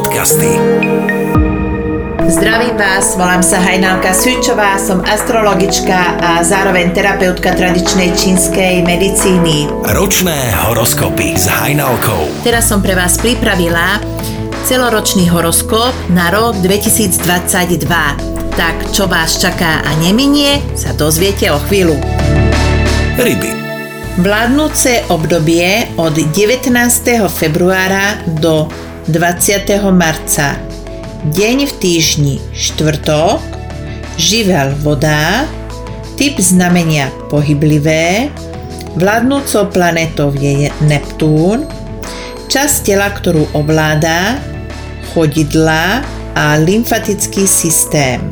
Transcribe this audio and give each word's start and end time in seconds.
podcasty. 0.00 0.56
Zdravím 2.24 2.76
vás, 2.80 3.20
volám 3.20 3.44
sa 3.44 3.60
Hajnalka 3.60 4.16
Sučová, 4.16 4.80
som 4.80 5.04
astrologička 5.04 6.16
a 6.16 6.40
zároveň 6.40 6.96
terapeutka 6.96 7.52
tradičnej 7.52 8.16
čínskej 8.16 8.80
medicíny. 8.80 9.68
Ročné 9.92 10.56
horoskopy 10.64 11.36
s 11.36 11.52
Hajnalkou. 11.52 12.32
Teraz 12.40 12.72
som 12.72 12.80
pre 12.80 12.96
vás 12.96 13.20
pripravila 13.20 14.00
celoročný 14.64 15.28
horoskop 15.28 15.92
na 16.08 16.32
rok 16.32 16.56
2022. 16.64 17.84
Tak 18.56 18.76
čo 18.96 19.04
vás 19.04 19.36
čaká 19.36 19.84
a 19.84 19.90
neminie, 20.00 20.64
sa 20.80 20.96
dozviete 20.96 21.52
o 21.52 21.60
chvíľu. 21.68 22.00
Ryby. 23.20 23.52
Vládnúce 24.24 25.12
obdobie 25.12 25.92
od 26.00 26.16
19. 26.16 26.72
februára 27.28 28.16
do 28.40 28.64
20. 29.10 29.90
marca 29.90 30.54
deň 31.34 31.66
v 31.66 31.72
týždni 31.82 32.36
štvrtok, 32.54 33.42
živel 34.14 34.70
voda, 34.86 35.50
typ 36.14 36.38
znamenia 36.38 37.10
pohyblivé, 37.26 38.30
vládnúcou 38.94 39.66
planetou 39.74 40.30
je 40.38 40.70
Neptún, 40.86 41.66
časť 42.46 42.86
tela, 42.86 43.10
ktorú 43.10 43.50
ovládá, 43.50 44.38
chodidla 45.10 46.06
a 46.38 46.54
lymfatický 46.62 47.50
systém. 47.50 48.22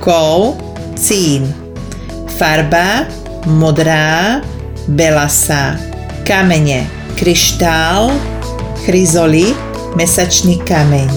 Kov, 0.00 0.56
cín. 0.96 1.44
Farba, 2.40 3.04
modrá, 3.44 4.40
belasa. 4.88 5.76
Kamene, 6.24 6.88
kryštál, 7.20 8.16
chryzolit, 8.88 9.65
mesačný 9.96 10.60
kameň. 10.60 11.08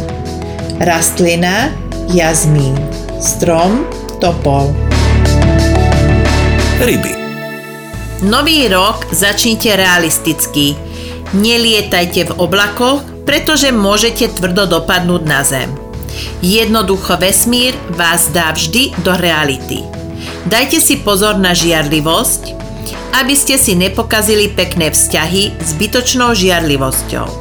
Rastlina 0.79 1.75
jazmín. 2.15 2.79
Strom 3.19 3.83
topol. 4.23 4.71
Ryby. 6.79 7.11
Nový 8.23 8.71
rok 8.71 9.11
začnite 9.11 9.75
realisticky. 9.75 10.79
Nelietajte 11.35 12.31
v 12.31 12.35
oblakoch, 12.39 13.03
pretože 13.27 13.75
môžete 13.75 14.31
tvrdo 14.39 14.63
dopadnúť 14.79 15.23
na 15.27 15.43
zem. 15.43 15.67
Jednoducho 16.39 17.19
vesmír 17.19 17.75
vás 17.99 18.31
dá 18.31 18.55
vždy 18.55 18.95
do 19.03 19.11
reality. 19.19 19.83
Dajte 20.47 20.79
si 20.79 21.03
pozor 21.03 21.35
na 21.35 21.51
žiarlivosť, 21.51 22.55
aby 23.19 23.35
ste 23.35 23.59
si 23.59 23.75
nepokazili 23.75 24.55
pekné 24.55 24.87
vzťahy 24.95 25.59
zbytočnou 25.59 26.31
žiarlivosťou. 26.31 27.38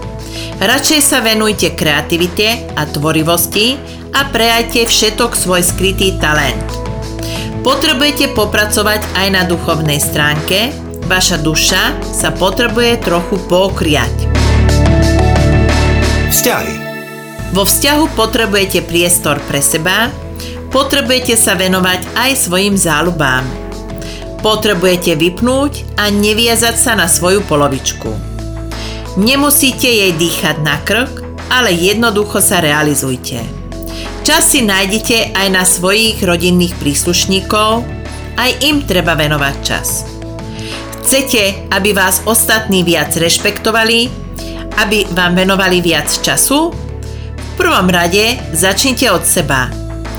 Radšej 0.59 1.01
sa 1.03 1.23
venujte 1.23 1.71
kreativite 1.79 2.67
a 2.75 2.83
tvorivosti 2.83 3.79
a 4.11 4.27
prejajte 4.27 4.91
všetok 4.91 5.39
svoj 5.39 5.63
skrytý 5.63 6.19
talent. 6.19 6.67
Potrebujete 7.63 8.33
popracovať 8.35 9.03
aj 9.19 9.29
na 9.35 9.43
duchovnej 9.47 10.03
stránke, 10.03 10.75
vaša 11.07 11.39
duša 11.43 12.01
sa 12.11 12.35
potrebuje 12.35 13.03
trochu 13.03 13.37
pokriať. 13.47 14.15
Vzťahy. 16.33 16.75
Vo 17.53 17.65
vzťahu 17.65 18.05
potrebujete 18.13 18.85
priestor 18.85 19.41
pre 19.49 19.65
seba, 19.65 20.13
potrebujete 20.69 21.35
sa 21.35 21.57
venovať 21.57 22.05
aj 22.19 22.31
svojim 22.37 22.77
záľubám. 22.77 23.45
Potrebujete 24.39 25.19
vypnúť 25.19 25.99
a 25.99 26.13
neviazať 26.13 26.77
sa 26.79 26.93
na 26.95 27.11
svoju 27.11 27.43
polovičku. 27.49 28.38
Nemusíte 29.19 29.91
jej 29.91 30.15
dýchať 30.15 30.63
na 30.63 30.79
krk, 30.79 31.27
ale 31.51 31.75
jednoducho 31.75 32.39
sa 32.39 32.63
realizujte. 32.63 33.43
Čas 34.23 34.55
si 34.55 34.63
nájdete 34.63 35.35
aj 35.35 35.49
na 35.51 35.67
svojich 35.67 36.23
rodinných 36.23 36.79
príslušníkov, 36.79 37.83
aj 38.39 38.51
im 38.63 38.87
treba 38.87 39.19
venovať 39.19 39.55
čas. 39.67 40.07
Chcete, 41.03 41.67
aby 41.67 41.91
vás 41.99 42.23
ostatní 42.31 42.87
viac 42.87 43.11
rešpektovali, 43.11 44.07
aby 44.87 45.11
vám 45.11 45.35
venovali 45.35 45.83
viac 45.83 46.07
času? 46.07 46.71
V 47.35 47.53
prvom 47.59 47.91
rade 47.91 48.39
začnite 48.55 49.11
od 49.11 49.27
seba. 49.27 49.67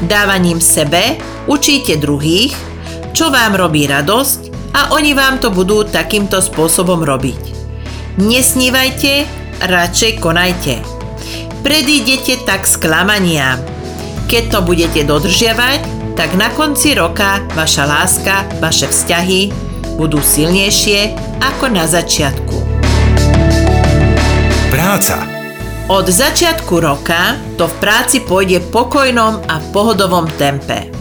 Dávaním 0.04 0.60
sebe 0.60 1.16
učíte 1.48 1.96
druhých, 1.96 2.52
čo 3.16 3.32
vám 3.32 3.56
robí 3.56 3.88
radosť 3.88 4.74
a 4.76 4.92
oni 4.92 5.16
vám 5.16 5.40
to 5.40 5.56
budú 5.56 5.88
takýmto 5.88 6.44
spôsobom 6.44 7.00
robiť. 7.00 7.59
Nesnívajte, 8.20 9.24
radšej 9.64 10.20
konajte. 10.20 10.84
Predídete 11.64 12.44
tak 12.44 12.68
sklamania. 12.68 13.56
Keď 14.28 14.44
to 14.52 14.60
budete 14.60 15.08
dodržiavať, 15.08 15.80
tak 16.20 16.36
na 16.36 16.52
konci 16.52 17.00
roka 17.00 17.40
vaša 17.56 17.88
láska, 17.88 18.44
vaše 18.60 18.92
vzťahy 18.92 19.56
budú 19.96 20.20
silnejšie 20.20 21.16
ako 21.40 21.72
na 21.72 21.88
začiatku. 21.88 22.60
Práca. 24.68 25.24
Od 25.88 26.04
začiatku 26.04 26.76
roka 26.76 27.40
to 27.56 27.72
v 27.72 27.76
práci 27.80 28.20
pôjde 28.28 28.60
pokojnom 28.68 29.48
a 29.48 29.64
pohodovom 29.72 30.28
tempe. 30.36 30.92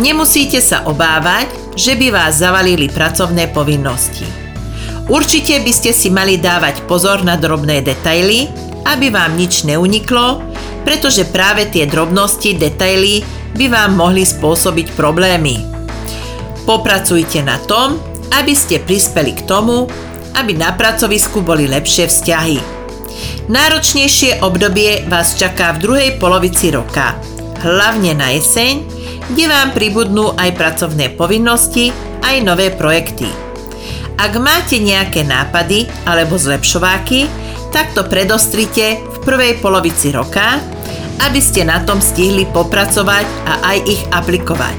Nemusíte 0.00 0.64
sa 0.64 0.88
obávať, 0.88 1.76
že 1.76 1.92
by 1.92 2.08
vás 2.08 2.40
zavalili 2.40 2.88
pracovné 2.88 3.52
povinnosti. 3.52 4.47
Určite 5.08 5.64
by 5.64 5.72
ste 5.72 5.96
si 5.96 6.12
mali 6.12 6.36
dávať 6.36 6.84
pozor 6.84 7.24
na 7.24 7.40
drobné 7.40 7.80
detaily, 7.80 8.44
aby 8.84 9.08
vám 9.08 9.40
nič 9.40 9.64
neuniklo, 9.64 10.44
pretože 10.84 11.24
práve 11.32 11.64
tie 11.72 11.88
drobnosti, 11.88 12.52
detaily 12.52 13.24
by 13.56 13.72
vám 13.72 13.96
mohli 13.96 14.28
spôsobiť 14.28 14.92
problémy. 14.92 15.64
Popracujte 16.68 17.40
na 17.40 17.56
tom, 17.64 17.96
aby 18.36 18.52
ste 18.52 18.84
prispeli 18.84 19.32
k 19.32 19.48
tomu, 19.48 19.88
aby 20.36 20.52
na 20.52 20.76
pracovisku 20.76 21.40
boli 21.40 21.64
lepšie 21.64 22.04
vzťahy. 22.04 22.60
Náročnejšie 23.48 24.44
obdobie 24.44 25.08
vás 25.08 25.32
čaká 25.40 25.72
v 25.72 25.88
druhej 25.88 26.10
polovici 26.20 26.68
roka, 26.68 27.16
hlavne 27.64 28.12
na 28.12 28.36
jeseň, 28.36 28.84
kde 29.32 29.44
vám 29.48 29.72
pribudnú 29.72 30.36
aj 30.36 30.52
pracovné 30.52 31.16
povinnosti, 31.16 31.88
aj 32.20 32.44
nové 32.44 32.68
projekty. 32.68 33.47
Ak 34.18 34.34
máte 34.34 34.82
nejaké 34.82 35.22
nápady 35.22 35.86
alebo 36.02 36.34
zlepšováky, 36.34 37.30
tak 37.70 37.94
to 37.94 38.02
predostrite 38.02 38.98
v 38.98 39.16
prvej 39.22 39.62
polovici 39.62 40.10
roka, 40.10 40.58
aby 41.22 41.38
ste 41.38 41.62
na 41.62 41.78
tom 41.86 42.02
stihli 42.02 42.42
popracovať 42.50 43.26
a 43.46 43.54
aj 43.70 43.78
ich 43.86 44.02
aplikovať. 44.10 44.78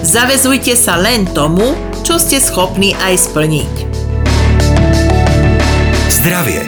Zavezujte 0.00 0.72
sa 0.72 0.96
len 0.96 1.28
tomu, 1.36 1.76
čo 2.00 2.16
ste 2.16 2.40
schopní 2.40 2.96
aj 2.96 3.28
splniť. 3.28 3.74
Zdravie. 6.08 6.64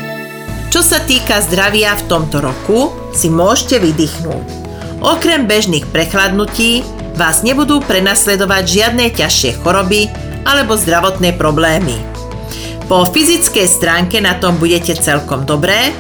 Čo 0.69 0.85
sa 0.85 1.01
týka 1.09 1.41
zdravia 1.41 1.97
v 1.97 2.05
tomto 2.05 2.45
roku, 2.45 2.93
si 3.17 3.33
môžete 3.33 3.81
vydýchnuť. 3.81 4.47
Okrem 5.01 5.49
bežných 5.49 5.89
prechladnutí 5.89 6.85
vás 7.17 7.41
nebudú 7.41 7.81
prenasledovať 7.81 8.65
žiadne 8.69 9.09
ťažšie 9.09 9.65
choroby, 9.65 10.28
alebo 10.49 10.81
zdravotné 10.81 11.37
problémy. 11.37 11.93
Po 12.89 13.05
fyzickej 13.05 13.69
stránke 13.69 14.17
na 14.25 14.41
tom 14.41 14.57
budete 14.57 14.97
celkom 14.97 15.45
dobré, 15.45 15.93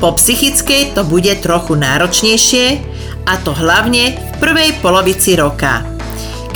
po 0.00 0.16
psychickej 0.16 0.96
to 0.96 1.04
bude 1.04 1.28
trochu 1.44 1.76
náročnejšie 1.76 2.80
a 3.28 3.36
to 3.44 3.52
hlavne 3.52 4.16
v 4.16 4.32
prvej 4.40 4.80
polovici 4.80 5.36
roka, 5.36 5.84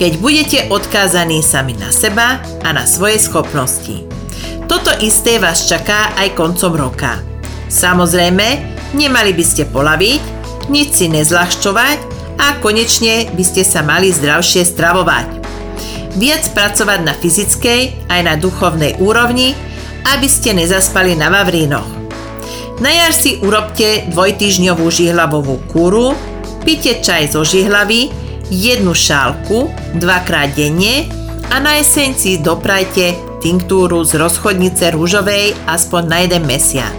keď 0.00 0.12
budete 0.16 0.58
odkázaní 0.72 1.44
sami 1.44 1.76
na 1.76 1.92
seba 1.92 2.40
a 2.64 2.72
na 2.72 2.88
svoje 2.88 3.20
schopnosti. 3.20 4.08
Toto 4.64 4.88
isté 5.04 5.36
vás 5.36 5.68
čaká 5.68 6.16
aj 6.16 6.32
koncom 6.32 6.72
roka. 6.72 7.20
Samozrejme, 7.68 8.48
nemali 8.96 9.36
by 9.36 9.44
ste 9.44 9.68
polaviť, 9.68 10.22
nič 10.72 11.04
si 11.04 11.06
nezľahčovať 11.12 11.98
a 12.40 12.56
konečne 12.64 13.28
by 13.36 13.44
ste 13.44 13.60
sa 13.60 13.84
mali 13.84 14.08
zdravšie 14.08 14.64
stravovať 14.64 15.43
viac 16.18 16.46
pracovať 16.54 17.00
na 17.02 17.14
fyzickej 17.14 18.10
aj 18.10 18.20
na 18.24 18.34
duchovnej 18.38 18.98
úrovni, 19.02 19.54
aby 20.14 20.28
ste 20.28 20.54
nezaspali 20.54 21.18
na 21.18 21.32
Vavrínoch. 21.32 21.86
Na 22.82 22.90
jar 22.90 23.14
si 23.14 23.38
urobte 23.38 24.10
dvojtyžňovú 24.10 24.86
žihlavovú 24.90 25.62
kúru, 25.70 26.18
pite 26.66 26.98
čaj 26.98 27.30
zo 27.34 27.46
žihlavy, 27.46 28.10
jednu 28.50 28.92
šálku, 28.92 29.70
dvakrát 29.94 30.52
denne 30.58 31.06
a 31.54 31.62
na 31.62 31.78
jeseň 31.78 32.10
si 32.18 32.32
doprajte 32.42 33.14
tinktúru 33.44 34.02
z 34.02 34.16
rozchodnice 34.16 34.90
rúžovej 34.96 35.54
aspoň 35.68 36.02
na 36.08 36.18
jeden 36.24 36.48
mesiac. 36.48 36.96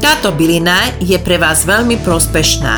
Táto 0.00 0.32
bylina 0.32 0.96
je 1.00 1.16
pre 1.20 1.36
vás 1.36 1.64
veľmi 1.64 2.00
prospešná. 2.00 2.76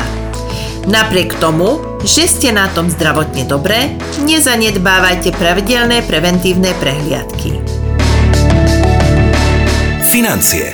Napriek 0.87 1.35
tomu, 1.39 1.83
že 2.05 2.29
ste 2.29 2.49
na 2.53 2.69
tom 2.73 2.91
zdravotne 2.91 3.47
dobre, 3.49 3.97
nezanedbávajte 4.21 5.33
pravidelné 5.33 6.05
preventívne 6.05 6.73
prehliadky. 6.77 7.57
Financie. 10.07 10.73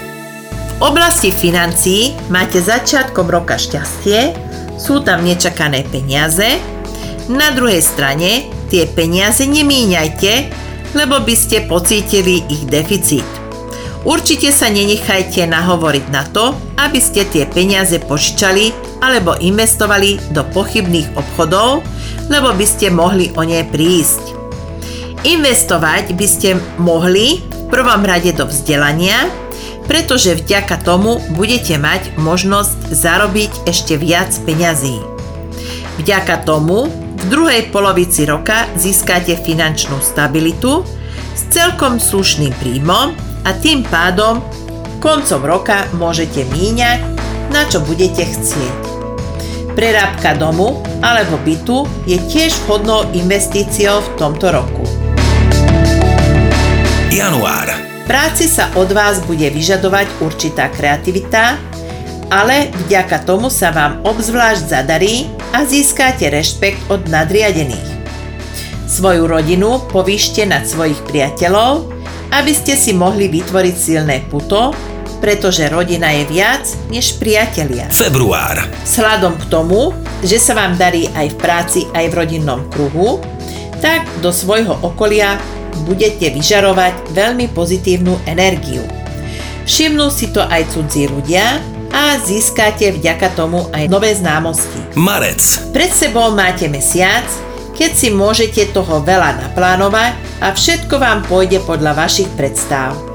V 0.79 0.81
oblasti 0.83 1.31
financií 1.31 2.11
máte 2.27 2.59
začiatkom 2.59 3.31
roka 3.31 3.55
šťastie, 3.55 4.35
sú 4.75 4.99
tam 5.05 5.23
nečakané 5.23 5.87
peniaze, 5.87 6.59
na 7.31 7.55
druhej 7.55 7.79
strane 7.79 8.51
tie 8.67 8.83
peniaze 8.83 9.47
nemíňajte, 9.47 10.31
lebo 10.91 11.23
by 11.23 11.35
ste 11.39 11.63
pocítili 11.71 12.43
ich 12.51 12.67
deficit. 12.67 13.23
Určite 14.03 14.51
sa 14.51 14.67
nenechajte 14.67 15.47
nahovoriť 15.47 16.05
na 16.11 16.27
to, 16.27 16.51
aby 16.75 16.99
ste 16.99 17.23
tie 17.23 17.47
peniaze 17.47 17.95
požičali 18.03 18.75
alebo 19.03 19.35
investovali 19.35 20.15
do 20.31 20.47
pochybných 20.55 21.11
obchodov, 21.19 21.83
lebo 22.31 22.55
by 22.55 22.63
ste 22.63 22.87
mohli 22.87 23.35
o 23.35 23.43
ne 23.43 23.67
prísť. 23.67 24.31
Investovať 25.27 26.15
by 26.15 26.27
ste 26.27 26.55
mohli 26.79 27.43
v 27.43 27.63
prvom 27.67 28.07
rade 28.07 28.31
do 28.31 28.47
vzdelania, 28.47 29.27
pretože 29.83 30.39
vďaka 30.39 30.79
tomu 30.87 31.19
budete 31.35 31.75
mať 31.75 32.15
možnosť 32.15 32.95
zarobiť 32.95 33.67
ešte 33.67 33.99
viac 33.99 34.31
peňazí. 34.47 35.03
Vďaka 35.99 36.47
tomu 36.47 36.87
v 37.19 37.23
druhej 37.27 37.71
polovici 37.71 38.23
roka 38.23 38.67
získate 38.79 39.35
finančnú 39.35 39.99
stabilitu 39.99 40.87
s 41.35 41.41
celkom 41.51 41.99
slušným 41.99 42.55
príjmom 42.59 43.15
a 43.43 43.49
tým 43.59 43.83
pádom 43.83 44.39
koncom 45.03 45.43
roka 45.43 45.83
môžete 45.99 46.47
míňať, 46.47 47.12
na 47.53 47.69
čo 47.69 47.85
budete 47.85 48.25
chcieť. 48.25 48.81
Prerábka 49.77 50.33
domu 50.33 50.81
alebo 51.05 51.37
bytu 51.45 51.85
je 52.09 52.17
tiež 52.17 52.57
vhodnou 52.65 53.05
investíciou 53.13 54.01
v 54.01 54.09
tomto 54.17 54.49
roku. 54.49 54.81
Január. 57.13 57.69
Práci 58.09 58.49
sa 58.49 58.73
od 58.73 58.89
vás 58.89 59.21
bude 59.23 59.45
vyžadovať 59.53 60.09
určitá 60.19 60.67
kreativita, 60.73 61.55
ale 62.33 62.73
vďaka 62.85 63.21
tomu 63.21 63.53
sa 63.53 63.69
vám 63.69 64.01
obzvlášť 64.01 64.63
zadarí 64.73 65.29
a 65.53 65.61
získate 65.61 66.33
rešpekt 66.33 66.89
od 66.89 67.05
nadriadených. 67.05 67.89
Svoju 68.89 69.29
rodinu 69.29 69.77
povýšte 69.93 70.43
nad 70.49 70.65
svojich 70.65 70.99
priateľov, 71.05 71.85
aby 72.33 72.51
ste 72.53 72.73
si 72.73 72.97
mohli 72.97 73.29
vytvoriť 73.29 73.75
silné 73.77 74.25
puto, 74.25 74.73
pretože 75.23 75.71
rodina 75.71 76.11
je 76.11 76.27
viac 76.27 76.67
než 76.91 77.15
priatelia. 77.15 77.87
Február. 77.87 78.59
Sladom 78.83 79.39
k 79.39 79.47
tomu, 79.47 79.95
že 80.19 80.35
sa 80.35 80.51
vám 80.51 80.75
darí 80.75 81.07
aj 81.15 81.31
v 81.31 81.39
práci, 81.39 81.81
aj 81.95 82.11
v 82.11 82.17
rodinnom 82.19 82.67
kruhu, 82.67 83.23
tak 83.79 84.03
do 84.19 84.35
svojho 84.35 84.75
okolia 84.83 85.39
budete 85.87 86.27
vyžarovať 86.27 87.15
veľmi 87.15 87.47
pozitívnu 87.55 88.27
energiu. 88.27 88.83
Všimnú 89.63 90.11
si 90.11 90.27
to 90.35 90.43
aj 90.43 90.75
cudzí 90.75 91.07
ľudia 91.07 91.63
a 91.87 92.19
získate 92.19 92.91
vďaka 92.99 93.31
tomu 93.31 93.71
aj 93.71 93.87
nové 93.87 94.11
známosti. 94.11 94.99
Marec. 94.99 95.39
Pred 95.71 95.91
sebou 95.95 96.35
máte 96.35 96.67
mesiac, 96.67 97.23
keď 97.71 97.91
si 97.95 98.11
môžete 98.11 98.75
toho 98.75 98.99
veľa 98.99 99.39
naplánovať 99.39 100.19
a 100.43 100.51
všetko 100.51 100.99
vám 100.99 101.23
pôjde 101.31 101.63
podľa 101.63 101.95
vašich 101.95 102.27
predstav. 102.35 103.12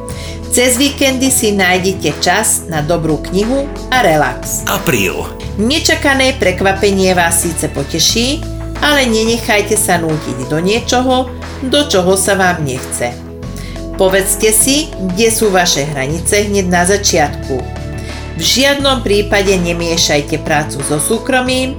Cez 0.49 0.81
víkendy 0.81 1.29
si 1.29 1.53
nájdete 1.53 2.25
čas 2.25 2.65
na 2.73 2.81
dobrú 2.81 3.21
knihu 3.29 3.69
a 3.93 4.01
relax. 4.01 4.65
Apríl. 4.65 5.29
Nečakané 5.61 6.41
prekvapenie 6.41 7.13
vás 7.13 7.45
síce 7.45 7.69
poteší, 7.69 8.41
ale 8.81 9.05
nenechajte 9.05 9.77
sa 9.77 10.01
nútiť 10.01 10.49
do 10.49 10.59
niečoho, 10.65 11.29
do 11.69 11.81
čoho 11.85 12.17
sa 12.17 12.33
vám 12.33 12.65
nechce. 12.65 13.13
Povedzte 14.01 14.49
si, 14.49 14.89
kde 15.13 15.29
sú 15.29 15.53
vaše 15.53 15.85
hranice 15.85 16.49
hneď 16.49 16.67
na 16.71 16.83
začiatku. 16.89 17.57
V 18.39 18.43
žiadnom 18.43 19.05
prípade 19.05 19.53
nemiešajte 19.53 20.41
prácu 20.49 20.81
so 20.81 20.97
súkromím, 20.97 21.77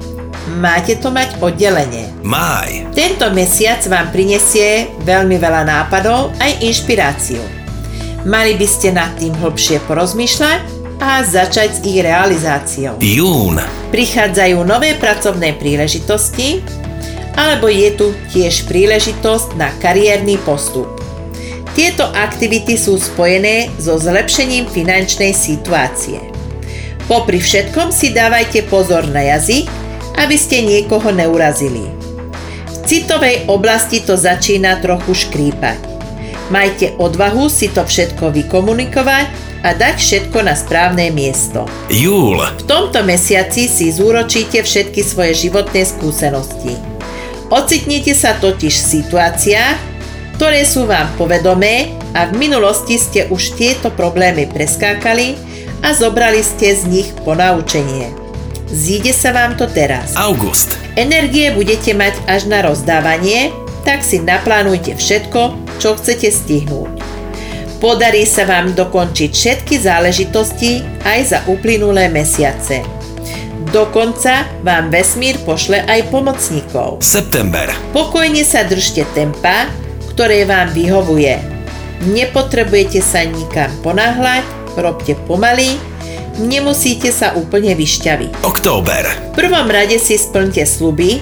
máte 0.61 0.93
to 0.93 1.09
mať 1.09 1.41
oddelenie. 1.41 2.05
Máj. 2.21 2.85
Tento 2.93 3.33
mesiac 3.33 3.81
vám 3.89 4.13
prinesie 4.13 4.93
veľmi 5.01 5.41
veľa 5.41 5.65
nápadov 5.65 6.37
aj 6.37 6.61
inšpiráciu. 6.61 7.58
Mali 8.27 8.59
by 8.59 8.67
ste 8.67 8.91
nad 8.91 9.15
tým 9.15 9.31
hlbšie 9.31 9.79
porozmýšľať 9.87 10.61
a 10.99 11.23
začať 11.23 11.69
s 11.71 11.83
ich 11.87 12.03
realizáciou. 12.03 12.99
Jún. 12.99 13.55
Prichádzajú 13.95 14.59
nové 14.67 14.99
pracovné 14.99 15.55
príležitosti, 15.55 16.59
alebo 17.39 17.71
je 17.71 17.89
tu 17.95 18.11
tiež 18.35 18.67
príležitosť 18.67 19.55
na 19.55 19.71
kariérny 19.79 20.35
postup. 20.43 20.91
Tieto 21.71 22.11
aktivity 22.11 22.75
sú 22.75 22.99
spojené 22.99 23.71
so 23.79 23.95
zlepšením 23.95 24.67
finančnej 24.67 25.31
situácie. 25.31 26.19
Popri 27.07 27.39
všetkom 27.39 27.95
si 27.95 28.11
dávajte 28.11 28.67
pozor 28.67 29.07
na 29.07 29.23
jazyk, 29.23 29.71
aby 30.19 30.35
ste 30.35 30.67
niekoho 30.67 31.09
neurazili. 31.15 31.87
V 32.67 32.75
citovej 32.83 33.47
oblasti 33.47 34.03
to 34.03 34.19
začína 34.19 34.83
trochu 34.83 35.15
škrípať. 35.15 35.88
Majte 36.49 36.97
odvahu 36.97 37.45
si 37.45 37.69
to 37.69 37.85
všetko 37.85 38.33
vykomunikovať 38.33 39.27
a 39.61 39.77
dať 39.77 39.95
všetko 40.01 40.41
na 40.41 40.57
správne 40.57 41.13
miesto. 41.13 41.69
Júl. 41.93 42.41
V 42.41 42.63
tomto 42.65 43.05
mesiaci 43.05 43.69
si 43.69 43.93
zúročíte 43.93 44.65
všetky 44.65 45.05
svoje 45.05 45.47
životné 45.47 45.85
skúsenosti. 45.85 46.73
Ocitnete 47.53 48.17
sa 48.17 48.33
totiž 48.37 48.73
v 48.73 48.89
situáciách, 49.01 49.77
ktoré 50.37 50.65
sú 50.65 50.89
vám 50.89 51.13
povedomé 51.21 51.93
a 52.17 52.25
v 52.25 52.49
minulosti 52.49 52.97
ste 52.97 53.29
už 53.29 53.53
tieto 53.53 53.93
problémy 53.93 54.49
preskákali 54.49 55.37
a 55.85 55.93
zobrali 55.93 56.41
ste 56.41 56.73
z 56.73 56.89
nich 56.89 57.09
ponaučenie. 57.21 58.09
Zíde 58.69 59.13
sa 59.13 59.33
vám 59.33 59.57
to 59.57 59.65
teraz. 59.69 60.13
August. 60.13 60.77
Energie 60.93 61.49
budete 61.53 61.93
mať 61.97 62.17
až 62.29 62.49
na 62.49 62.61
rozdávanie, 62.61 63.49
tak 63.81 64.05
si 64.05 64.21
naplánujte 64.21 64.93
všetko, 64.93 65.68
čo 65.79 65.95
chcete 65.95 66.27
stihnúť. 66.29 66.99
Podarí 67.79 68.27
sa 68.27 68.43
vám 68.43 68.75
dokončiť 68.75 69.31
všetky 69.31 69.79
záležitosti 69.79 70.83
aj 71.07 71.19
za 71.23 71.39
uplynulé 71.47 72.11
mesiace. 72.11 72.83
Dokonca 73.71 74.49
vám 74.67 74.91
vesmír 74.91 75.39
pošle 75.47 75.87
aj 75.87 76.11
pomocníkov. 76.11 76.99
September. 76.99 77.71
Pokojne 77.95 78.43
sa 78.43 78.67
držte 78.67 79.07
tempa, 79.15 79.71
ktoré 80.11 80.43
vám 80.43 80.75
vyhovuje. 80.75 81.39
Nepotrebujete 82.11 82.99
sa 82.99 83.23
nikam 83.23 83.71
ponáhľať, 83.79 84.43
robte 84.79 85.15
pomaly, 85.27 85.79
nemusíte 86.39 87.11
sa 87.11 87.35
úplne 87.35 87.75
vyšťaviť. 87.75 88.43
Október. 88.43 89.03
V 89.31 89.35
prvom 89.35 89.67
rade 89.71 89.99
si 89.99 90.15
splňte 90.15 90.63
sluby, 90.63 91.19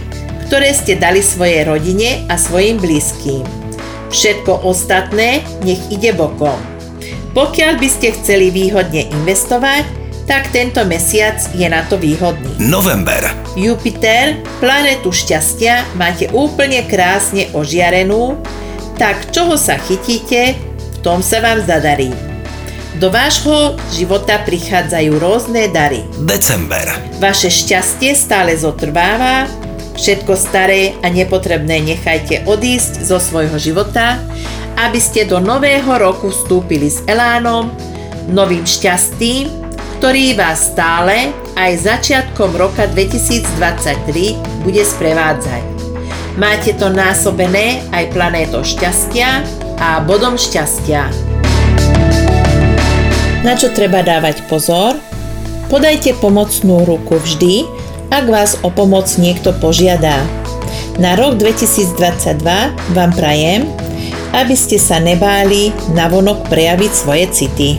ktoré 0.48 0.72
ste 0.72 0.96
dali 0.96 1.20
svojej 1.20 1.68
rodine 1.68 2.24
a 2.32 2.38
svojim 2.40 2.80
blízkym. 2.80 3.67
Všetko 4.08 4.64
ostatné 4.64 5.44
nech 5.68 5.82
ide 5.92 6.16
bokom. 6.16 6.56
Pokiaľ 7.36 7.78
by 7.78 7.90
ste 7.92 8.16
chceli 8.18 8.50
výhodne 8.50 9.12
investovať, 9.14 9.86
tak 10.28 10.52
tento 10.52 10.84
mesiac 10.84 11.40
je 11.56 11.68
na 11.70 11.88
to 11.88 11.96
výhodný. 11.96 12.60
November. 12.60 13.32
Jupiter, 13.56 14.44
planetu 14.60 15.16
šťastia, 15.16 15.96
máte 15.96 16.28
úplne 16.36 16.84
krásne 16.84 17.48
ožiarenú, 17.56 18.36
tak 19.00 19.32
čoho 19.32 19.56
sa 19.56 19.80
chytíte, 19.80 20.58
v 20.58 20.98
tom 21.00 21.24
sa 21.24 21.40
vám 21.40 21.64
zadarí. 21.64 22.12
Do 22.98 23.14
vášho 23.14 23.78
života 23.94 24.42
prichádzajú 24.42 25.12
rôzne 25.22 25.70
dary. 25.70 26.02
December. 26.26 26.90
Vaše 27.22 27.54
šťastie 27.54 28.18
stále 28.18 28.58
zotrváva, 28.58 29.46
všetko 29.98 30.38
staré 30.38 30.96
a 31.04 31.10
nepotrebné 31.10 31.84
nechajte 31.84 32.46
odísť 32.46 33.04
zo 33.04 33.18
svojho 33.18 33.58
života, 33.58 34.22
aby 34.78 35.02
ste 35.02 35.26
do 35.26 35.42
nového 35.42 35.90
roku 35.98 36.30
vstúpili 36.30 36.88
s 36.88 37.02
elánom, 37.10 37.74
novým 38.30 38.64
šťastím 38.64 39.68
ktorý 39.98 40.38
vás 40.38 40.78
stále 40.78 41.34
aj 41.58 41.90
začiatkom 41.90 42.54
roka 42.54 42.86
2023 42.94 44.38
bude 44.62 44.86
sprevádzať. 44.86 45.66
Máte 46.38 46.78
to 46.78 46.94
násobené 46.94 47.82
aj 47.90 48.14
planétou 48.14 48.62
šťastia 48.62 49.42
a 49.82 49.98
bodom 50.06 50.38
šťastia. 50.38 51.10
Na 53.42 53.58
čo 53.58 53.74
treba 53.74 54.06
dávať 54.06 54.46
pozor? 54.46 55.02
Podajte 55.66 56.14
pomocnú 56.22 56.86
ruku 56.86 57.18
vždy, 57.18 57.66
ak 58.12 58.26
vás 58.28 58.56
o 58.64 58.72
pomoc 58.72 59.08
niekto 59.20 59.52
požiadá. 59.58 60.24
Na 60.98 61.14
rok 61.14 61.38
2022 61.38 62.42
vám 62.96 63.12
prajem, 63.14 63.70
aby 64.34 64.56
ste 64.58 64.82
sa 64.82 64.98
nebáli 64.98 65.70
navonok 65.94 66.50
prejaviť 66.50 66.92
svoje 66.92 67.26
city. 67.30 67.70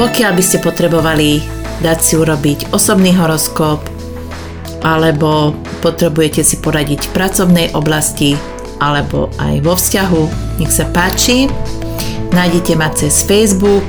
Pokiaľ 0.00 0.32
by 0.32 0.42
ste 0.42 0.58
potrebovali 0.64 1.44
dať 1.84 1.98
si 2.00 2.14
urobiť 2.16 2.72
osobný 2.72 3.12
horoskop 3.16 3.84
alebo 4.80 5.52
potrebujete 5.84 6.40
si 6.40 6.56
poradiť 6.56 7.08
v 7.08 7.12
pracovnej 7.12 7.66
oblasti 7.76 8.32
alebo 8.80 9.28
aj 9.36 9.60
vo 9.60 9.76
vzťahu, 9.76 10.22
nech 10.56 10.72
sa 10.72 10.88
páči. 10.88 11.52
Nájdete 12.32 12.72
ma 12.80 12.88
cez 12.96 13.20
Facebook 13.28 13.84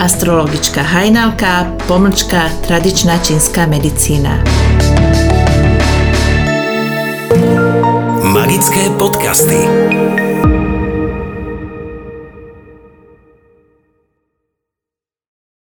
astrologička 0.00 0.82
Hajnalka, 0.82 1.74
pomlčka 1.86 2.48
tradičná 2.66 3.18
čínska 3.18 3.66
medicína. 3.66 4.42
Magické 8.22 8.90
podcasty. 8.98 10.17